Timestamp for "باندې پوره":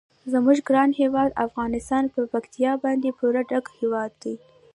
2.83-3.41